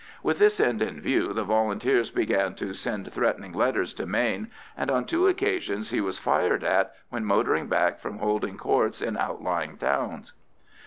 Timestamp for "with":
0.23-0.39